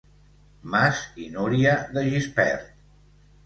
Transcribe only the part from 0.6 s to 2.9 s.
Mas i Núria de Gispert.